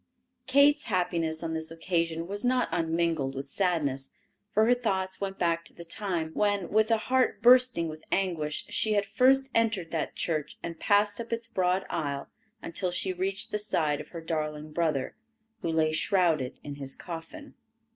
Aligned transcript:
Kate's 0.47 0.85
happiness 0.85 1.43
on 1.43 1.53
this 1.53 1.69
occasion 1.69 2.25
was 2.27 2.43
not 2.43 2.67
unmingled 2.71 3.35
with 3.35 3.45
sadness, 3.45 4.09
for 4.49 4.65
her 4.65 4.73
thoughts 4.73 5.21
went 5.21 5.37
back 5.37 5.63
to 5.63 5.75
the 5.75 5.85
time 5.85 6.31
when, 6.33 6.69
with 6.69 6.89
a 6.89 6.97
heart 6.97 7.39
bursting 7.43 7.87
with 7.87 8.03
anguish, 8.11 8.65
she 8.69 8.93
had 8.93 9.05
first 9.05 9.51
entered 9.53 9.91
that 9.91 10.15
church 10.15 10.57
and 10.63 10.79
passed 10.79 11.21
up 11.21 11.31
its 11.31 11.45
broad 11.47 11.85
aisle 11.87 12.29
until 12.63 12.89
she 12.89 13.13
reached 13.13 13.51
the 13.51 13.59
side 13.59 14.01
of 14.01 14.09
her 14.09 14.21
darling 14.21 14.71
brother, 14.71 15.15
who 15.61 15.69
lay 15.69 15.91
shrouded 15.91 16.59
in 16.63 16.77
his 16.77 16.95
coffin. 16.95 17.53